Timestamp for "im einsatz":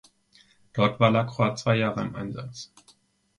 2.01-2.73